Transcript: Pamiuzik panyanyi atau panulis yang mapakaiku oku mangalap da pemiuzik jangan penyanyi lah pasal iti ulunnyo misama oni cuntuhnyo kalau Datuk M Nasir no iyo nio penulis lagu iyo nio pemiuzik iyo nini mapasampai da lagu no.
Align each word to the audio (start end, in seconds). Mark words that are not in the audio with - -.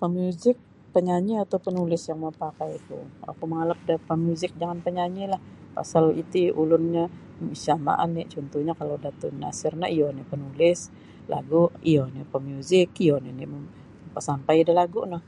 Pamiuzik 0.00 0.56
panyanyi 0.92 1.34
atau 1.44 1.58
panulis 1.66 2.02
yang 2.08 2.20
mapakaiku 2.24 2.98
oku 3.30 3.44
mangalap 3.50 3.78
da 3.88 3.94
pemiuzik 4.08 4.52
jangan 4.60 4.78
penyanyi 4.86 5.24
lah 5.32 5.40
pasal 5.76 6.04
iti 6.22 6.42
ulunnyo 6.60 7.04
misama 7.48 7.92
oni 8.04 8.22
cuntuhnyo 8.32 8.72
kalau 8.80 8.96
Datuk 9.04 9.30
M 9.32 9.36
Nasir 9.42 9.72
no 9.80 9.86
iyo 9.96 10.06
nio 10.14 10.24
penulis 10.32 10.80
lagu 11.32 11.62
iyo 11.90 12.04
nio 12.14 12.24
pemiuzik 12.32 12.90
iyo 13.04 13.16
nini 13.24 13.44
mapasampai 13.52 14.56
da 14.66 14.72
lagu 14.80 15.00
no. 15.12 15.18